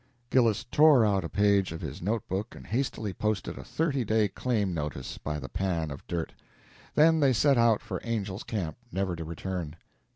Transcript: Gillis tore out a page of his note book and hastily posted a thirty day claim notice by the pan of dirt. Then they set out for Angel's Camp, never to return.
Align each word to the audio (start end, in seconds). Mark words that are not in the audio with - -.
Gillis 0.31 0.63
tore 0.63 1.05
out 1.05 1.23
a 1.23 1.29
page 1.29 1.71
of 1.71 1.81
his 1.81 2.01
note 2.01 2.27
book 2.27 2.55
and 2.55 2.65
hastily 2.65 3.13
posted 3.13 3.55
a 3.55 3.63
thirty 3.63 4.03
day 4.03 4.27
claim 4.29 4.73
notice 4.73 5.19
by 5.19 5.37
the 5.37 5.47
pan 5.47 5.91
of 5.91 6.01
dirt. 6.07 6.33
Then 6.95 7.19
they 7.19 7.33
set 7.33 7.55
out 7.55 7.83
for 7.83 8.01
Angel's 8.01 8.41
Camp, 8.41 8.77
never 8.91 9.15
to 9.15 9.23
return. 9.23 9.75